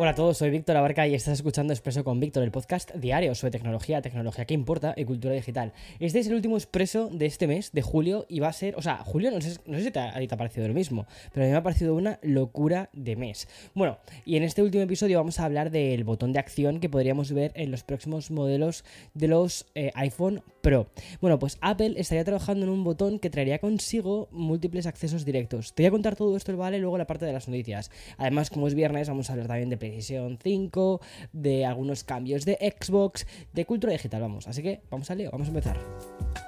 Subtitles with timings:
[0.00, 3.34] Hola a todos, soy Víctor Abarca y estás escuchando Expreso con Víctor, el podcast diario
[3.34, 5.72] sobre tecnología, tecnología que importa y cultura digital.
[5.98, 8.82] Este es el último expreso de este mes, de julio, y va a ser, o
[8.82, 11.50] sea, julio no sé, si te ha, te ha parecido lo mismo, pero a mí
[11.50, 13.48] me ha parecido una locura de mes.
[13.74, 17.32] Bueno, y en este último episodio vamos a hablar del botón de acción que podríamos
[17.32, 18.84] ver en los próximos modelos
[19.14, 20.86] de los eh, iPhone Pro.
[21.20, 25.74] Bueno, pues Apple estaría trabajando en un botón que traería consigo múltiples accesos directos.
[25.74, 26.78] Te voy a contar todo esto, ¿vale?
[26.78, 27.90] Luego la parte de las noticias.
[28.16, 31.00] Además, como es viernes, vamos a hablar también de PlayStation 5,
[31.32, 34.48] de algunos cambios de Xbox, de cultura digital, vamos.
[34.48, 36.47] Así que vamos al lío, vamos a empezar.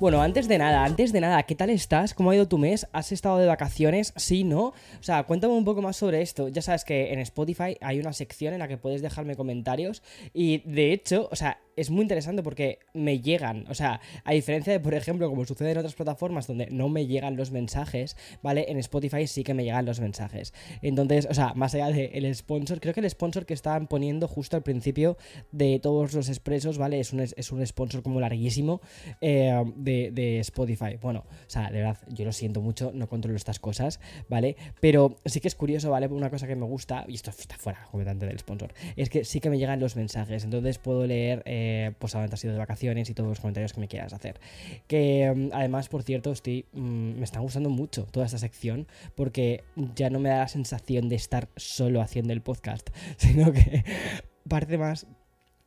[0.00, 2.14] Bueno, antes de nada, antes de nada, ¿qué tal estás?
[2.14, 2.86] ¿Cómo ha ido tu mes?
[2.92, 4.12] ¿Has estado de vacaciones?
[4.14, 4.66] Sí, ¿no?
[4.66, 6.46] O sea, cuéntame un poco más sobre esto.
[6.46, 10.58] Ya sabes que en Spotify hay una sección en la que puedes dejarme comentarios y
[10.58, 14.80] de hecho, o sea, es muy interesante porque me llegan, o sea, a diferencia de,
[14.80, 18.66] por ejemplo, como sucede en otras plataformas donde no me llegan los mensajes, ¿vale?
[18.68, 20.52] En Spotify sí que me llegan los mensajes.
[20.82, 24.56] Entonces, o sea, más allá del sponsor, creo que el sponsor que estaban poniendo justo
[24.56, 25.18] al principio
[25.52, 26.98] de todos los expresos, ¿vale?
[26.98, 28.80] Es un, es un sponsor como larguísimo
[29.20, 30.98] eh, de, de Spotify.
[31.00, 34.56] Bueno, o sea, de verdad, yo lo siento mucho, no controlo estas cosas, ¿vale?
[34.80, 36.06] Pero sí que es curioso, ¿vale?
[36.06, 39.40] Una cosa que me gusta, y esto está fuera completamente del sponsor, es que sí
[39.40, 41.42] que me llegan los mensajes, entonces puedo leer...
[41.44, 44.40] Eh, pues a has ido de vacaciones y todos los comentarios que me quieras hacer.
[44.86, 49.64] Que mm, además, por cierto, estoy, mm, me está gustando mucho toda esta sección porque
[49.94, 53.84] ya no me da la sensación de estar solo haciendo el podcast, sino que
[54.48, 55.06] parece más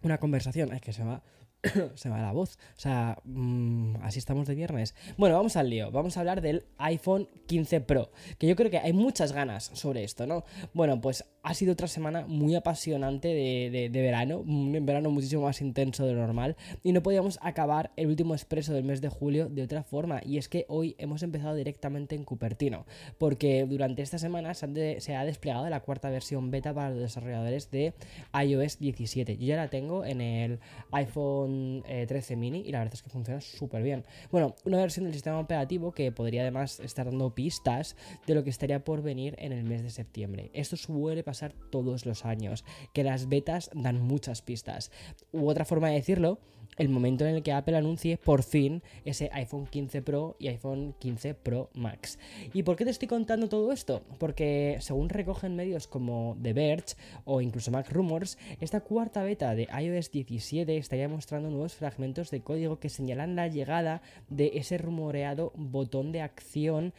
[0.01, 0.73] una conversación.
[0.73, 1.23] Es que se va
[1.95, 2.57] se me va la voz.
[2.77, 4.95] O sea, mmm, así estamos de viernes.
[5.17, 5.91] Bueno, vamos al lío.
[5.91, 8.11] Vamos a hablar del iPhone 15 Pro.
[8.37, 10.43] Que yo creo que hay muchas ganas sobre esto, ¿no?
[10.73, 14.39] Bueno, pues ha sido otra semana muy apasionante de, de, verano.
[14.39, 16.55] Un verano muchísimo más intenso de lo normal.
[16.83, 20.21] Y no podíamos acabar el último expreso del mes de julio de otra forma.
[20.25, 22.85] Y es que hoy hemos empezado directamente en Cupertino.
[23.19, 27.69] Porque durante esta semana se, se ha desplegado la cuarta versión beta para los desarrolladores
[27.69, 27.93] de
[28.33, 29.37] iOS 17.
[29.37, 30.59] Yo ya la tengo en el
[30.91, 31.50] iPhone
[31.85, 34.03] 13 mini y la verdad es que funciona súper bien.
[34.31, 37.95] Bueno, una versión del sistema operativo que podría además estar dando pistas
[38.27, 40.51] de lo que estaría por venir en el mes de septiembre.
[40.53, 42.63] Esto suele pasar todos los años,
[42.93, 44.91] que las betas dan muchas pistas.
[45.31, 46.39] U otra forma de decirlo
[46.81, 50.95] el momento en el que Apple anuncie por fin ese iPhone 15 Pro y iPhone
[50.97, 52.17] 15 Pro Max.
[52.53, 54.01] ¿Y por qué te estoy contando todo esto?
[54.17, 59.67] Porque según recogen medios como The Verge o incluso Mac Rumors, esta cuarta beta de
[59.79, 65.53] iOS 17 estaría mostrando nuevos fragmentos de código que señalan la llegada de ese rumoreado
[65.55, 66.93] botón de acción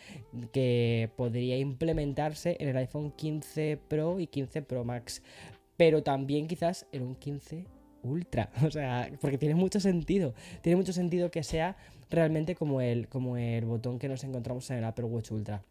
[0.52, 5.22] que podría implementarse en el iPhone 15 Pro y 15 Pro Max.
[5.76, 8.50] Pero también quizás en un 15 Ultra.
[8.66, 10.34] O sea, porque tiene mucho sentido.
[10.60, 11.76] Tiene mucho sentido que sea
[12.10, 15.62] realmente como el, como el botón que nos encontramos en el Apple Watch Ultra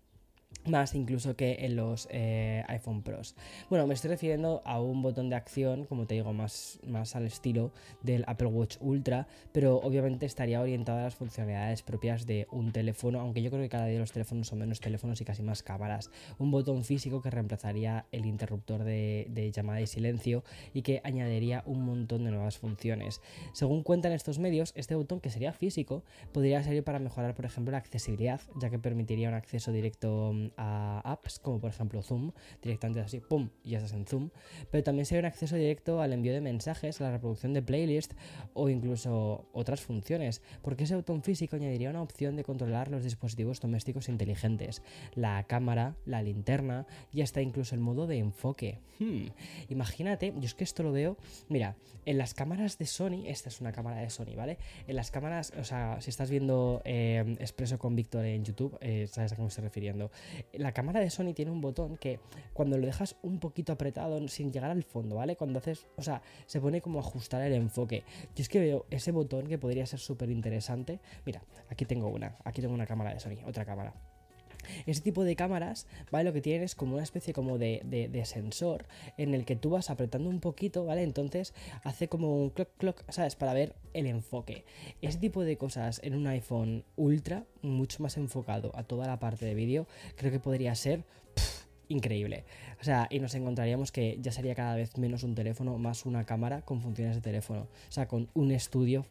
[0.65, 3.35] más incluso que en los eh, iPhone Pros.
[3.69, 7.25] Bueno, me estoy refiriendo a un botón de acción, como te digo, más, más al
[7.25, 12.71] estilo del Apple Watch Ultra, pero obviamente estaría orientado a las funcionalidades propias de un
[12.71, 15.63] teléfono, aunque yo creo que cada día los teléfonos son menos teléfonos y casi más
[15.63, 16.09] cámaras.
[16.37, 21.63] Un botón físico que reemplazaría el interruptor de, de llamada y silencio y que añadiría
[21.65, 23.21] un montón de nuevas funciones.
[23.53, 27.71] Según cuentan estos medios, este botón que sería físico podría servir para mejorar, por ejemplo,
[27.71, 32.31] la accesibilidad, ya que permitiría un acceso directo a apps como por ejemplo Zoom,
[32.61, 33.49] directamente así, ¡pum!
[33.63, 34.29] y ya estás en Zoom,
[34.69, 38.15] pero también sería un acceso directo al envío de mensajes, a la reproducción de playlists
[38.53, 43.59] o incluso otras funciones, porque ese botón físico añadiría una opción de controlar los dispositivos
[43.59, 44.81] domésticos inteligentes,
[45.15, 48.79] la cámara, la linterna y hasta incluso el modo de enfoque.
[48.99, 49.27] Hmm,
[49.69, 51.17] imagínate, yo es que esto lo veo,
[51.49, 51.75] mira,
[52.05, 54.57] en las cámaras de Sony, esta es una cámara de Sony, ¿vale?
[54.87, 59.07] En las cámaras, o sea, si estás viendo eh, Expreso con Víctor en YouTube, eh,
[59.11, 60.11] sabes a qué me estoy refiriendo
[60.53, 62.19] la cámara de Sony tiene un botón que
[62.53, 65.35] cuando lo dejas un poquito apretado sin llegar al fondo, ¿vale?
[65.35, 68.03] Cuando haces, o sea, se pone como ajustar el enfoque.
[68.35, 70.99] Yo es que veo ese botón que podría ser súper interesante.
[71.25, 73.93] Mira, aquí tengo una, aquí tengo una cámara de Sony, otra cámara.
[74.85, 76.25] Ese tipo de cámaras, ¿vale?
[76.25, 78.85] Lo que tienen es como una especie como de, de, sensor
[79.17, 81.03] en el que tú vas apretando un poquito, ¿vale?
[81.03, 81.53] Entonces
[81.83, 83.35] hace como un clock clock, ¿sabes?
[83.35, 84.65] Para ver el enfoque.
[85.01, 89.45] Ese tipo de cosas en un iPhone Ultra, mucho más enfocado a toda la parte
[89.45, 91.03] de vídeo, creo que podría ser
[91.91, 92.45] increíble.
[92.79, 96.25] O sea, y nos encontraríamos que ya sería cada vez menos un teléfono, más una
[96.25, 97.67] cámara con funciones de teléfono.
[97.89, 99.05] O sea, con un estudio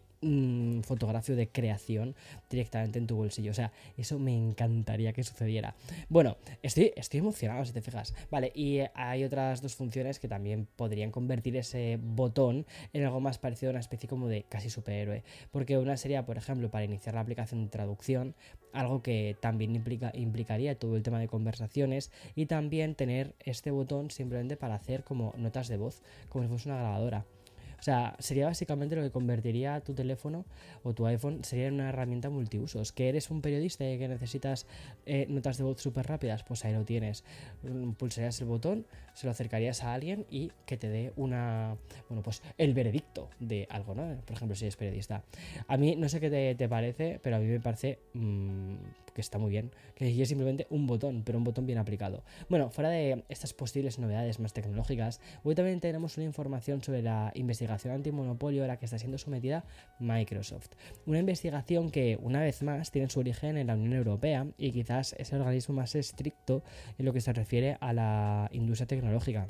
[0.85, 2.15] fotografio de creación
[2.51, 3.51] directamente en tu bolsillo.
[3.51, 5.75] O sea, eso me encantaría que sucediera.
[6.09, 8.15] Bueno, estoy, estoy emocionado si te fijas.
[8.31, 13.39] Vale, y hay otras dos funciones que también podrían convertir ese botón en algo más
[13.39, 15.23] parecido a una especie como de casi superhéroe.
[15.51, 18.35] Porque una sería, por ejemplo, para iniciar la aplicación de traducción,
[18.73, 24.11] algo que también implica, implicaría todo el tema de conversaciones y también tener este botón
[24.11, 27.25] simplemente para hacer como notas de voz, como si fuese una grabadora.
[27.81, 30.45] O sea, sería básicamente lo que convertiría tu teléfono
[30.83, 32.93] o tu iPhone sería una herramienta multiusos.
[32.93, 34.67] Que eres un periodista y que necesitas
[35.07, 37.25] eh, notas de voz súper rápidas, pues ahí lo tienes.
[37.63, 41.77] Mm, pulsarías el botón, se lo acercarías a alguien y que te dé una,
[42.09, 44.15] bueno, pues el veredicto de algo, ¿no?
[44.27, 45.25] Por ejemplo, si eres periodista.
[45.67, 48.75] A mí, no sé qué te, parece, pero a mí me parece mm,
[49.15, 49.71] que está muy bien.
[49.95, 52.23] Que es simplemente un botón, pero un botón bien aplicado.
[52.51, 57.33] Bueno, fuera de estas posibles novedades más tecnológicas, hoy también tenemos una información sobre la
[57.35, 59.65] investigación antimonopolio a la que está siendo sometida
[59.99, 60.71] Microsoft.
[61.07, 65.15] Una investigación que, una vez más, tiene su origen en la Unión Europea y quizás
[65.19, 66.63] es el organismo más estricto
[66.99, 69.49] en lo que se refiere a la industria tecnológica.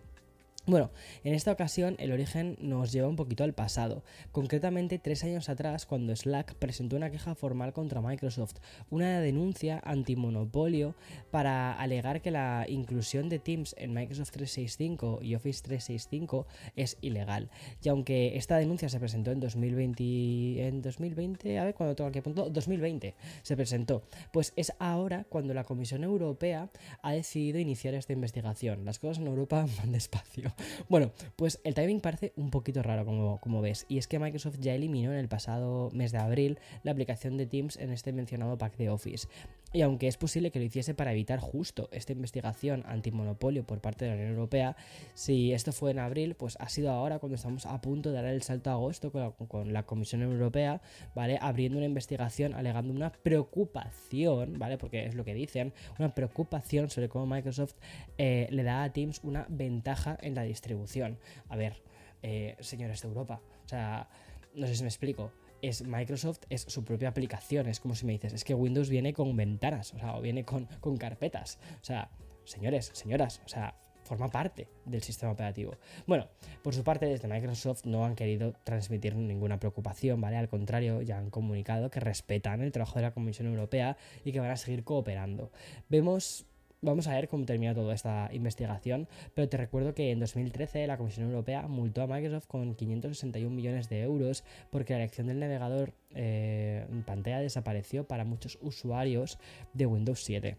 [0.66, 0.90] Bueno,
[1.24, 5.86] en esta ocasión el origen nos lleva un poquito al pasado, concretamente tres años atrás
[5.86, 8.56] cuando Slack presentó una queja formal contra Microsoft,
[8.90, 10.94] una denuncia antimonopolio
[11.30, 16.46] para alegar que la inclusión de Teams en Microsoft 365 y Office 365
[16.76, 17.50] es ilegal.
[17.82, 22.20] Y aunque esta denuncia se presentó en 2020, en 2020, a ver cuando tengo aquí
[22.20, 26.68] punto, 2020 se presentó, pues es ahora cuando la Comisión Europea
[27.02, 28.84] ha decidido iniciar esta investigación.
[28.84, 30.49] Las cosas en Europa van despacio.
[30.88, 33.04] Bueno, pues el timing parece un poquito raro,
[33.40, 36.92] como, ves, y es que Microsoft ya eliminó en el pasado mes de abril la
[36.92, 39.28] aplicación de Teams en este mencionado pack de Office.
[39.72, 44.04] Y aunque es posible que lo hiciese para evitar justo esta investigación antimonopolio por parte
[44.04, 44.76] de la Unión Europea,
[45.14, 48.24] si esto fue en abril, pues ha sido ahora cuando estamos a punto de dar
[48.24, 50.82] el salto a agosto con la, Comisión Europea,
[51.14, 51.38] ¿vale?
[51.40, 54.76] Abriendo una investigación alegando una preocupación, ¿vale?
[54.76, 57.74] Porque es lo que dicen, una preocupación sobre cómo Microsoft
[58.18, 61.18] eh, le da a Teams una ventaja en la distribución.
[61.48, 61.82] A ver,
[62.22, 64.08] eh, señores de Europa, o sea,
[64.54, 65.32] no sé si me explico
[65.62, 67.68] es Microsoft, es su propia aplicación.
[67.68, 70.44] Es como si me dices, es que Windows viene con ventanas, o sea, o viene
[70.44, 71.58] con, con carpetas.
[71.80, 72.10] O sea,
[72.44, 75.76] señores, señoras, o sea, forma parte del sistema operativo.
[76.06, 76.28] Bueno,
[76.62, 80.36] por su parte, desde Microsoft no han querido transmitir ninguna preocupación, ¿vale?
[80.36, 84.40] Al contrario, ya han comunicado que respetan el trabajo de la Comisión Europea y que
[84.40, 85.52] van a seguir cooperando.
[85.88, 86.46] Vemos
[86.82, 90.96] Vamos a ver cómo termina toda esta investigación, pero te recuerdo que en 2013 la
[90.96, 95.92] Comisión Europea multó a Microsoft con 561 millones de euros porque la elección del navegador
[96.14, 99.38] eh, en pantalla desapareció para muchos usuarios
[99.74, 100.56] de Windows 7.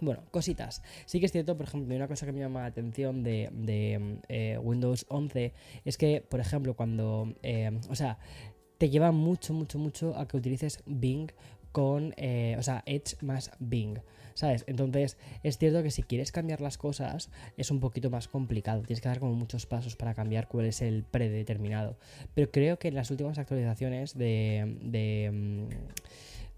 [0.00, 0.80] Bueno, cositas.
[1.06, 4.58] Sí que es cierto, por ejemplo, una cosa que me llama la atención de, eh,
[4.62, 5.54] Windows 11
[5.84, 7.34] es que, por ejemplo, cuando...
[7.42, 8.18] Eh, o sea,
[8.78, 11.32] te lleva mucho, mucho, mucho a que utilices Bing
[11.72, 13.98] con, eh, o sea, Edge más Bing,
[14.34, 14.64] ¿sabes?
[14.66, 19.00] Entonces, es cierto que si quieres cambiar las cosas es un poquito más complicado, tienes
[19.00, 21.98] que dar como muchos pasos para cambiar cuál es el predeterminado.
[22.34, 24.78] Pero creo que en las últimas actualizaciones de...
[24.82, 25.68] de mm,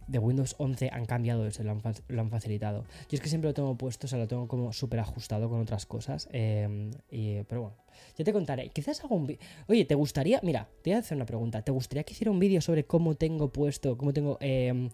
[0.06, 2.84] de Windows 11 han cambiado eso, lo han, facilitado.
[3.08, 5.60] Yo es que siempre lo tengo puesto, o sea, lo tengo como súper ajustado con
[5.60, 6.28] otras cosas.
[6.30, 7.76] Eh, pero bueno,
[8.16, 8.68] ya te contaré.
[8.70, 9.40] Quizás hago un vídeo.
[9.68, 10.40] Oye, ¿te gustaría?
[10.42, 11.62] Mira, te voy a hacer una pregunta.
[11.62, 14.90] ¿Te gustaría que hiciera un vídeo sobre cómo tengo puesto, cómo tengo em,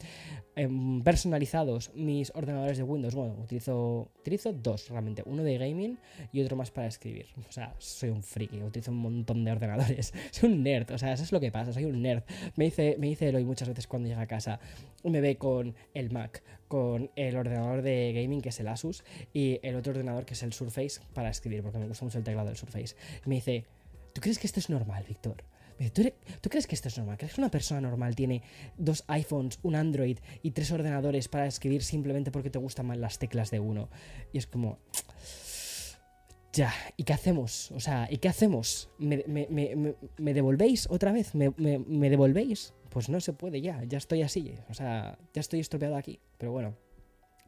[0.57, 3.14] em, personalizados mis ordenadores de Windows?
[3.14, 5.23] Bueno, utilizo, utilizo dos realmente.
[5.26, 5.99] Uno de gaming
[6.33, 7.26] y otro más para escribir.
[7.49, 10.12] O sea, soy un friki, utilizo un montón de ordenadores.
[10.30, 12.23] soy un nerd, o sea, eso es lo que pasa, soy un nerd.
[12.57, 14.61] Me dice, me dice Eloy muchas veces cuando llega a casa.
[15.04, 19.59] Me ve con el Mac, con el ordenador de gaming que es el Asus y
[19.65, 22.47] el otro ordenador que es el Surface para escribir, porque me gusta mucho el teclado
[22.47, 22.95] del Surface.
[23.27, 23.65] me dice,
[24.12, 25.43] ¿tú crees que esto es normal, Víctor?
[25.93, 26.05] ¿Tú,
[26.41, 27.19] ¿Tú, crees que esto es normal?
[27.19, 28.43] ¿Crees que una persona normal tiene
[28.79, 33.19] dos iPhones, un Android y tres ordenadores para escribir simplemente porque te gustan más las
[33.19, 33.89] teclas de uno?
[34.33, 34.79] Y es como...
[36.53, 37.73] Ya, ¿y qué hacemos?
[37.73, 38.91] O sea, ¿y qué hacemos?
[38.99, 41.35] ¿Me, me devolvéis otra vez?
[41.35, 42.75] ¿Me, devolvéis?
[42.90, 44.54] Pues no se puede ya, ya estoy así.
[44.68, 46.20] O sea, ya estoy estropeado aquí.
[46.38, 46.76] Pero bueno,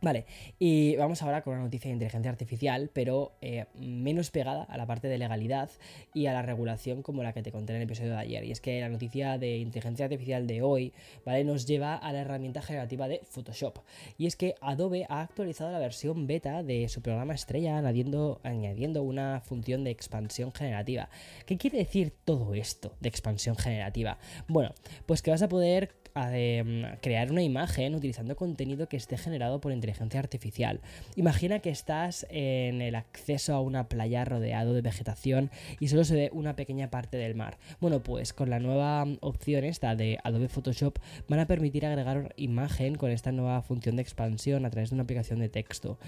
[0.02, 0.26] Vale,
[0.58, 4.84] y vamos ahora con una noticia de inteligencia artificial, pero eh, menos pegada a la
[4.84, 5.70] parte de legalidad
[6.12, 8.42] y a la regulación como la que te conté en el episodio de ayer.
[8.42, 10.92] Y es que la noticia de inteligencia artificial de hoy,
[11.24, 11.44] ¿vale?
[11.44, 13.78] Nos lleva a la herramienta generativa de Photoshop.
[14.18, 19.04] Y es que Adobe ha actualizado la versión beta de su programa estrella añadiendo, añadiendo
[19.04, 21.10] una función de expansión generativa.
[21.46, 24.18] ¿Qué quiere decir todo esto de expansión generativa?
[24.48, 24.74] Bueno,
[25.06, 29.72] pues que vas a poder Em, crear una imagen utilizando contenido que esté generado por
[29.92, 30.80] inteligencia artificial.
[31.16, 36.14] Imagina que estás en el acceso a una playa rodeado de vegetación y solo se
[36.14, 37.58] ve una pequeña parte del mar.
[37.80, 42.94] Bueno, pues con la nueva opción esta de Adobe Photoshop van a permitir agregar imagen
[42.94, 45.98] con esta nueva función de expansión a través de una aplicación de texto.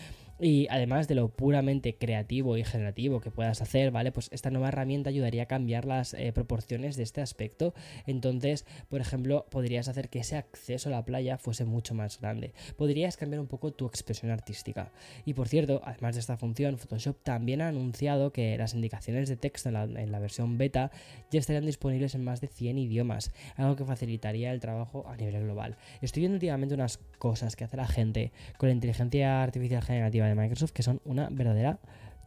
[0.40, 4.10] Y además de lo puramente creativo y generativo que puedas hacer, ¿vale?
[4.10, 7.72] Pues esta nueva herramienta ayudaría a cambiar las eh, proporciones de este aspecto.
[8.06, 12.52] Entonces, por ejemplo, podrías hacer que ese acceso a la playa fuese mucho más grande.
[12.76, 14.90] Podrías cambiar un poco tu expresión artística.
[15.24, 19.36] Y por cierto, además de esta función, Photoshop también ha anunciado que las indicaciones de
[19.36, 20.90] texto en la, versión beta
[21.30, 25.42] ya estarían disponibles en más de 100 idiomas, algo que facilitaría el trabajo a nivel
[25.42, 25.76] global.
[26.00, 30.34] Estoy viendo últimamente unas cosas que hace la gente con la inteligencia artificial generativa de
[30.34, 31.78] Microsoft que son una verdadera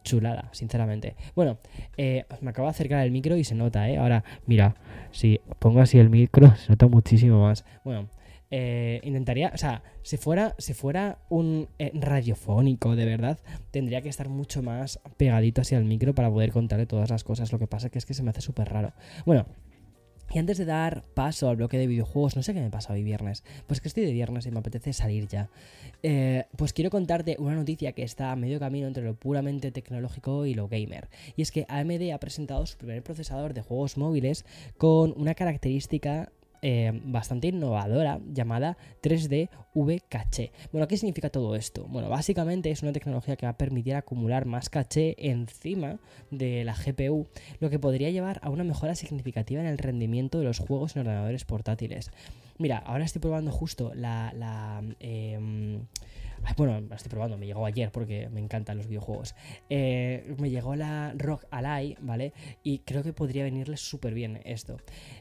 [0.04, 1.16] chulada, sinceramente.
[1.34, 1.58] Bueno,
[1.96, 3.98] eh, me acabo de acercar el micro y se nota, ¿eh?
[3.98, 4.76] Ahora, mira,
[5.10, 7.64] si pongo así el micro, se nota muchísimo más.
[7.84, 8.08] Bueno,
[8.50, 13.38] eh, intentaría, o sea, si fuera, si fuera un eh, radiofónico de verdad,
[13.70, 17.52] tendría que estar mucho más pegadito hacia el micro para poder contarle todas las cosas.
[17.52, 18.92] Lo que pasa que es que se me hace súper raro.
[19.26, 19.46] Bueno,
[20.30, 23.02] y antes de dar paso al bloque de videojuegos, no sé qué me pasa hoy
[23.02, 25.48] viernes, pues que estoy de viernes y me apetece salir ya.
[26.02, 30.44] Eh, pues quiero contarte una noticia que está a medio camino entre lo puramente tecnológico
[30.44, 31.08] y lo gamer.
[31.36, 34.44] Y es que AMD ha presentado su primer procesador de juegos móviles
[34.76, 36.30] con una característica
[36.62, 40.52] eh, bastante innovadora llamada 3D V caché.
[40.72, 41.86] Bueno, ¿qué significa todo esto?
[41.88, 45.98] Bueno, básicamente es una tecnología que va a permitir acumular más caché encima
[46.30, 47.26] de la GPU,
[47.60, 51.00] lo que podría llevar a una mejora significativa en el rendimiento de los juegos en
[51.00, 52.10] ordenadores portátiles.
[52.58, 54.82] Mira, ahora estoy probando justo la...
[55.00, 55.86] em,
[56.56, 59.34] bueno, estoy probando, me llegó ayer porque me encantan los videojuegos.
[59.70, 62.32] Eh, me llegó la Rock Ally, ¿vale?
[62.62, 64.78] Y creo que podría venirle súper bien esto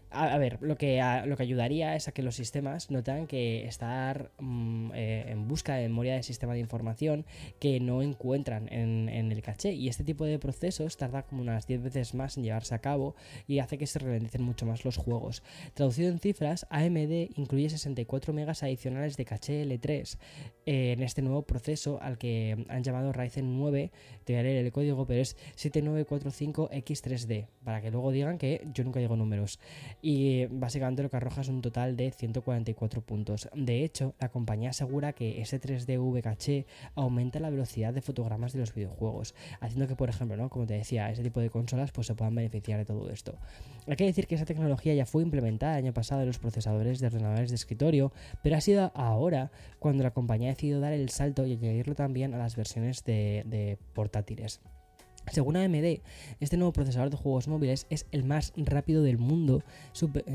[0.09, 4.31] a, ver, lo que, lo que ayudaría es a que los sistemas notan que estar
[4.39, 7.25] mm, eh, en busca de memoria de sistema de información
[7.59, 9.73] que no encuentran en, el caché.
[9.73, 13.15] Y este tipo de procesos tarda como unas 10 veces más en llevarse a cabo
[13.47, 15.43] y hace que se ralenticen mucho más los juegos.
[15.73, 20.17] Traducido en cifras, AMD incluye 64 megas adicionales de caché L3
[20.65, 23.91] eh, en este nuevo proceso al que han llamado Ryzen 9.
[24.23, 28.83] Te voy a leer el código, pero es 7945X3D, para que luego digan que yo
[28.83, 29.59] nunca digo números
[30.01, 33.49] y básicamente lo que arroja es un total de 144 puntos.
[33.55, 36.65] De hecho, la compañía asegura que ese 3D V caché
[36.95, 40.49] aumenta la velocidad de fotogramas de los videojuegos, haciendo que, por ejemplo, ¿no?
[40.49, 43.37] como te decía, ese tipo de consolas pues, se puedan beneficiar de todo esto.
[43.87, 46.99] Hay que decir que esa tecnología ya fue implementada el año pasado en los procesadores
[46.99, 51.09] de ordenadores de escritorio, pero ha sido ahora cuando la compañía ha decidido dar el
[51.09, 54.61] salto y añadirlo también a las versiones de portátiles.
[55.31, 55.99] Según AMD,
[56.39, 59.61] este nuevo procesador de juegos móviles es el más rápido del mundo,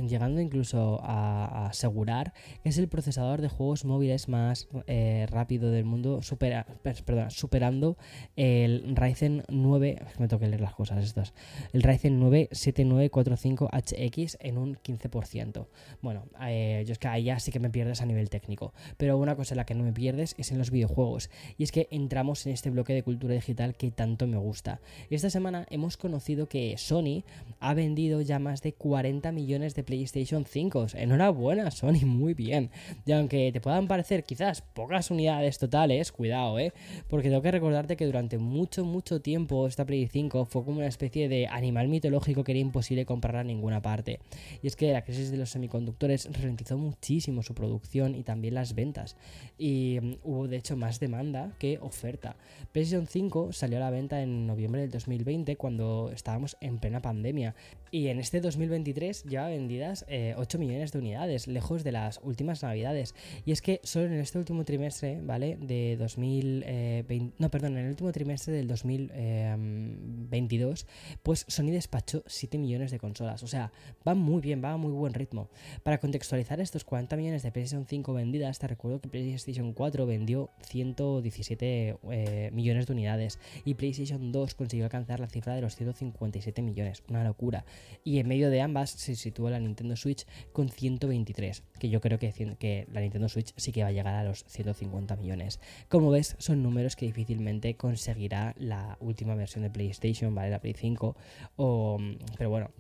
[0.07, 5.85] llegando incluso a, asegurar que es el procesador de juegos móviles más eh, rápido del
[5.85, 7.97] mundo, superando
[8.37, 11.33] el Ryzen 9, me toca leer las cosas estas,
[11.73, 15.67] el Ryzen 9 7945HX en un 15%.
[16.03, 19.17] Bueno, eh, yo es que ahí ya sí que me pierdes a nivel técnico, pero
[19.17, 21.89] una cosa en la que no me pierdes es en los videojuegos, y es que
[21.91, 24.81] entramos en este bloque de cultura digital que tanto me gusta.
[25.11, 27.25] Esta semana hemos conocido que Sony
[27.61, 30.87] ha vendido ya más de 40 millones de PlayStation 5.
[30.95, 32.71] Enhorabuena, Sony, muy bien.
[33.07, 36.73] Y aunque te puedan parecer quizás pocas unidades totales, cuidado, ¿eh?
[37.09, 40.87] Porque tengo que recordarte que durante mucho, mucho tiempo esta Play 5 fue como una
[40.87, 44.21] especie de animal mitológico que era imposible comprarla en ninguna parte.
[44.63, 48.75] Y es que la crisis de los semiconductores ralentizó muchísimo su producción y también las
[48.75, 49.17] ventas.
[49.59, 52.37] Y mm, hubo de hecho más demanda que oferta.
[52.73, 57.55] PlayStation 5 salió a la venta en noviembre del 2020 cuando estábamos en plena pandemia.
[57.91, 62.63] Y en este 2023 ya vendidas 8 eh, millones de unidades, lejos de las últimas
[62.63, 63.15] navidades.
[63.45, 65.59] Y es que solo en este último trimestre, ¿vale?
[65.61, 70.87] De 2020, eh, no, perdón, en el último trimestre del 2022,
[71.23, 73.43] pues Sony despachó 7 millones de consolas.
[73.43, 73.73] O sea,
[74.07, 75.49] va muy bien, va a muy buen ritmo.
[75.83, 80.51] Para contextualizar estos 40 millones de PlayStation 5 vendidas, te recuerdo que PlayStation 4 vendió
[80.63, 86.63] 117 eh, millones de unidades y PlayStation 2 consiguió alcanzar la cifra de los 157
[86.63, 87.65] millones, una locura.
[88.05, 92.19] Y en medio de ambas se sitúa la Nintendo Switch con 123, que yo creo
[92.19, 95.59] que, que la Nintendo Switch sí que va a llegar a los 150 millones.
[95.89, 100.51] Como ves, son números que difícilmente conseguirá la última versión de PlayStation, ¿vale?
[100.51, 101.17] La Play 5,
[101.57, 101.99] o,
[102.39, 102.71] pero bueno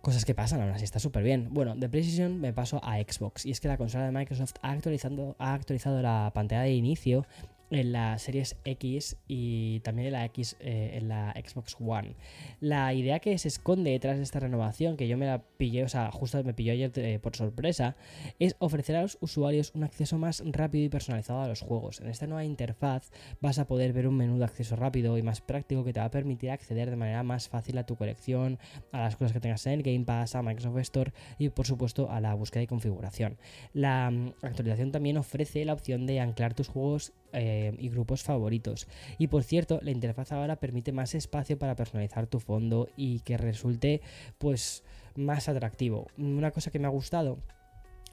[0.00, 1.48] cosas que pasan, aún así está súper bien.
[1.52, 3.46] Bueno, de PlayStation me paso a Xbox.
[3.46, 7.24] Y es que la consola de Microsoft actualizando, ha actualizado la pantalla de inicio
[7.72, 12.14] en la Series X y también en la X eh, en la Xbox One.
[12.60, 15.88] La idea que se esconde detrás de esta renovación, que yo me la pillé, o
[15.88, 17.96] sea, justo me pilló ayer eh, por sorpresa,
[18.38, 22.00] es ofrecer a los usuarios un acceso más rápido y personalizado a los juegos.
[22.00, 23.10] En esta nueva interfaz
[23.40, 26.06] vas a poder ver un menú de acceso rápido y más práctico que te va
[26.06, 28.58] a permitir acceder de manera más fácil a tu colección,
[28.92, 32.20] a las cosas que tengas en Game Pass, a Microsoft Store y por supuesto a
[32.20, 33.38] la búsqueda y configuración.
[33.72, 38.86] La mm, actualización también ofrece la opción de anclar tus juegos eh, y grupos favoritos.
[39.18, 43.36] Y por cierto, la interfaz ahora permite más espacio para personalizar tu fondo y que
[43.36, 44.00] resulte
[44.38, 44.82] pues
[45.14, 46.06] más atractivo.
[46.18, 47.38] Una cosa que me ha gustado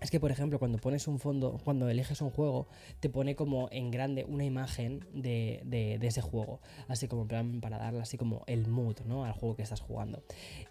[0.01, 2.68] es que, por ejemplo, cuando pones un fondo, cuando eliges un juego,
[3.00, 6.62] te pone como en grande una imagen de, de, ese juego.
[6.88, 9.25] Así como plan para darle así como el mood, ¿no?
[9.25, 10.24] Al juego que estás jugando.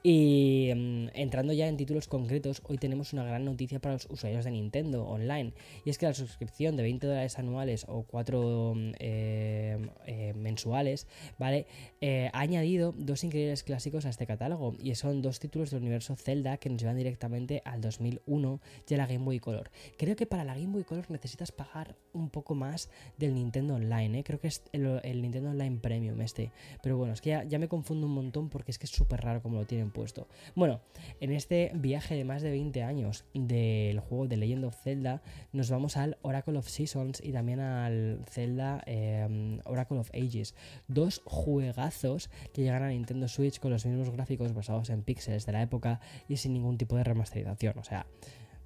[0.02, 4.44] Y mm, entrando ya en títulos concretos, hoy tenemos una gran noticia para los usuarios
[4.44, 5.52] de Nintendo Online.
[5.85, 11.06] Y es que la suscripción de 20 dólares anuales o 4 mm, eh, eh, mensuales,
[11.38, 11.66] ¿vale?
[12.00, 14.75] Eh, ha añadido dos increíbles clásicos a este catálogo.
[14.82, 19.06] Y son dos títulos del universo Zelda que nos llevan directamente al 2001 y la
[19.06, 19.70] Game Boy Color.
[19.96, 24.20] Creo que para la Game Boy Color necesitas pagar un poco más del Nintendo Online,
[24.20, 24.25] ¿eh?
[24.25, 26.52] creo que es el, Nintendo Online Premium este.
[26.82, 29.42] Pero bueno, es que ya, me confundo un montón porque es que es súper raro
[29.42, 30.28] como lo tienen puesto.
[30.54, 30.80] Bueno,
[31.20, 35.22] en este viaje de más de 20 años del juego de Legend of Zelda,
[35.52, 40.54] nos vamos al Oracle of Seasons y también al Zelda em, Oracle of Ages.
[40.87, 45.52] Dos juegazos que llegan a Nintendo Switch con los mismos gráficos basados en píxeles de
[45.52, 47.78] la época y sin ningún tipo de remasterización.
[47.78, 48.06] O sea,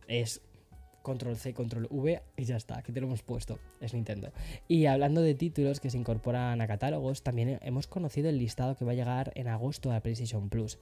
[0.09, 0.40] es
[1.02, 4.32] control C, control V y ya está, aquí te lo hemos puesto, es Nintendo.
[4.68, 8.85] Y hablando de títulos que se incorporan a catálogos, también hemos conocido el listado que
[8.85, 10.78] va a llegar en agosto a PlayStation Plus.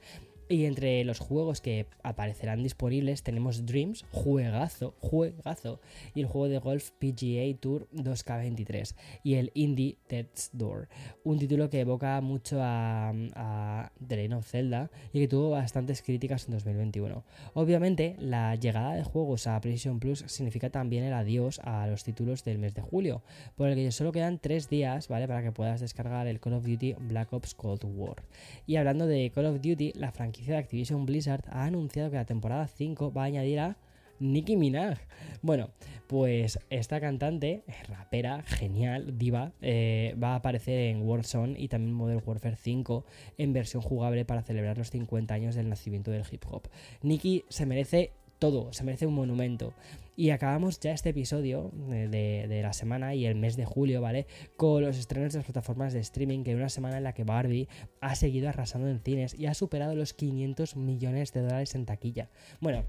[0.51, 5.79] Y entre los juegos que aparecerán disponibles tenemos Dreams, juegazo, juegazo,
[6.13, 8.93] y el juego de golf PGA Tour 2K23
[9.23, 10.89] y el Indie Death's Door,
[11.23, 16.01] un título que evoca mucho a, a The Legend of Zelda y que tuvo bastantes
[16.01, 17.23] críticas en 2021.
[17.53, 22.43] Obviamente, la llegada de juegos a PlayStation Plus significa también el adiós a los títulos
[22.43, 23.23] del mes de julio,
[23.55, 25.29] por el que solo quedan 3 días, ¿vale?
[25.29, 28.21] Para que puedas descargar el Call of Duty Black Ops Cold War.
[28.67, 32.25] Y hablando de Call of Duty, la franquicia de Activision Blizzard ha anunciado que la
[32.25, 33.77] temporada 5 va a añadir a
[34.19, 34.99] Nicki Minaj.
[35.41, 35.69] Bueno,
[36.07, 42.21] pues esta cantante, rapera, genial, diva, eh, va a aparecer en Warzone y también Modern
[42.23, 43.05] Warfare 5
[43.37, 46.67] en versión jugable para celebrar los 50 años del nacimiento del hip hop.
[47.01, 49.73] Nicki se merece todo, se merece un monumento.
[50.17, 54.25] Y acabamos ya este episodio de, la semana y el mes de julio, ¿vale?
[54.57, 57.69] Con los estrenos de las plataformas de streaming, que una semana en la que Barbie
[58.01, 62.29] ha seguido arrasando en cines y ha superado los 500 millones de dólares en taquilla.
[62.59, 62.83] Bueno,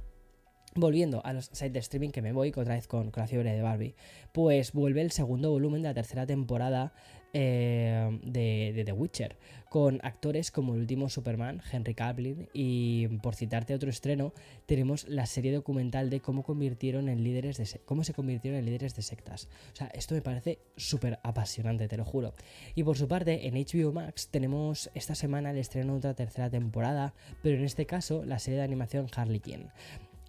[0.75, 3.53] Volviendo a los sites de streaming que me voy otra vez con, con, la fiebre
[3.53, 3.95] de Barbie,
[4.33, 6.95] pues vuelve el segundo volumen de la tercera temporada
[7.33, 9.37] eh, de, The Witcher,
[9.71, 14.33] con actores como el último Superman, Henry Cavill, y por citarte otro estreno,
[14.67, 18.95] tenemos la serie documental de cómo convirtieron en líderes de cómo se convirtieron en líderes
[18.95, 19.49] de sectas.
[19.73, 22.35] O sea, esto me parece súper apasionante, te lo juro.
[22.75, 26.51] Y por su parte, en HBO Max tenemos esta semana el estreno de otra tercera
[26.51, 29.71] temporada, pero en este caso la serie de animación Harley Quinn.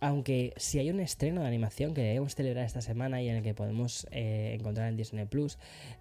[0.04, 3.42] Aunque si hay un estreno de animación que debemos celebrar esta semana y en el
[3.42, 5.58] que podemos eh, encontrar en Disney Plus,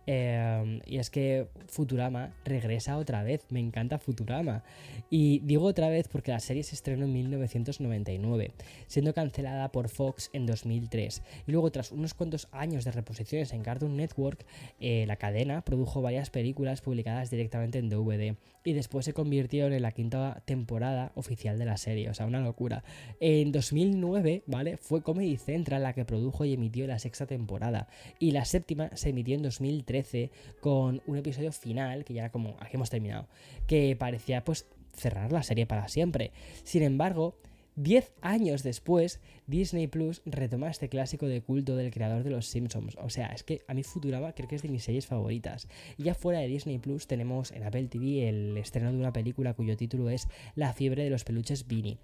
[0.09, 3.47] eh, y es que Futurama regresa otra vez.
[3.51, 4.65] Me encanta Futurama.
[5.09, 8.51] Y digo otra vez porque la serie se estrenó en 1999,
[8.89, 11.23] siendo cancelada por Fox en 2003.
[11.47, 14.45] Y luego, tras unos cuantos años de reposiciones en Cartoon Network,
[14.81, 18.35] eh, la cadena produjo varias películas publicadas directamente en DVD.
[18.65, 22.11] Y después se convirtieron en la quinta temporada oficial de la serie.
[22.11, 22.83] O sea, una locura.
[23.21, 24.77] En 2000 2009, ¿vale?
[24.77, 27.89] Fue Comedy Central la que produjo y emitió la sexta temporada.
[28.19, 32.57] Y la séptima se emitió en 2013 con un episodio final, que ya era como,
[32.61, 33.29] aquí hemos terminado,
[33.67, 36.33] que parecía pues cerrar la serie para siempre.
[36.65, 37.37] Sin embargo,
[37.75, 42.99] Diez años después, Disney Plus retoma este clásico de culto del creador de Los Simpsons.
[43.01, 45.69] O sea, es que a mí Futurama creo que es de mis series favoritas.
[45.97, 49.55] Y ya fuera de Disney Plus tenemos en Apple TV el estreno de una película
[49.55, 51.97] cuyo título es La fiebre de los peluches Beanie.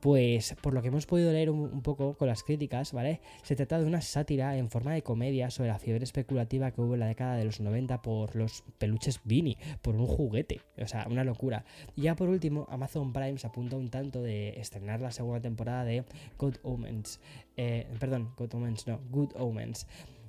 [0.00, 3.20] Pues por lo que hemos podido leer un, poco con las críticas, ¿vale?
[3.42, 6.94] Se trata de una sátira en forma de comedia sobre la fiebre especulativa que hubo
[6.94, 10.60] en la década de los 90 por los peluches Beanie, por un juguete.
[10.82, 11.64] O sea, una locura.
[11.94, 15.84] Y ya por último, Amazon Prime se apunta un tanto de estrenar la segunda temporada
[15.84, 16.04] de
[16.38, 17.20] Good Omens.
[17.56, 19.86] Eh, perdón, Good Omens, no, Good Omens.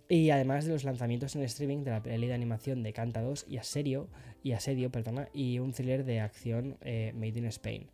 [0.07, 3.47] Y además de los lanzamientos en streaming de la peli de animación de Canta 2
[3.49, 4.07] y Asedio,
[4.43, 7.87] y Asedio perdona, y un thriller de acción eh, Made in Spain.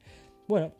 [0.48, 0.74] Bueno,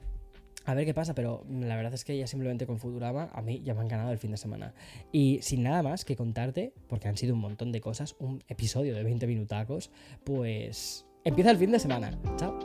[0.66, 3.62] a ver qué pasa, pero la verdad es que ya simplemente con Futurama a mí
[3.64, 4.74] ya me han ganado el fin de semana.
[5.12, 8.94] Y sin nada más que contarte, porque han sido un montón de cosas, un episodio
[8.94, 9.90] de 20 minutacos,
[10.24, 12.18] pues empieza el fin de semana.
[12.38, 12.60] Chao.